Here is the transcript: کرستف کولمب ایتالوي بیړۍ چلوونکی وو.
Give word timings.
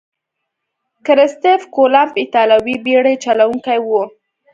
کرستف 1.05 1.61
کولمب 1.75 2.11
ایتالوي 2.21 2.75
بیړۍ 2.85 3.15
چلوونکی 3.25 3.79
وو. 3.81 4.01